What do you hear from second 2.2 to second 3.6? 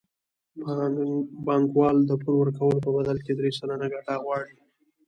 پور ورکولو په بدل کې درې